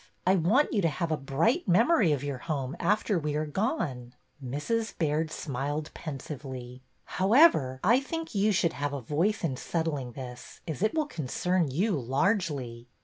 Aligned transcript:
I 0.25 0.33
want 0.33 0.73
you 0.73 0.81
to 0.81 0.87
have 0.87 1.11
a 1.11 1.15
bright 1.15 1.67
memory 1.67 2.11
of 2.11 2.23
your 2.23 2.39
home 2.39 2.75
after 2.79 3.19
we 3.19 3.35
are 3.35 3.45
gone." 3.45 4.15
Mrs. 4.43 4.97
Baird 4.97 5.29
smiled 5.29 5.91
pensively." 5.93 6.81
How 7.19 7.33
ever, 7.33 7.79
I 7.83 7.99
think 7.99 8.33
you 8.33 8.51
should 8.51 8.73
have 8.73 8.93
a 8.93 9.01
voice 9.01 9.43
in 9.43 9.57
settling 9.57 10.13
this, 10.13 10.59
as 10.67 10.81
it 10.81 10.95
will 10.95 11.05
concern 11.05 11.69
you 11.69 11.91
largely." 11.91 12.87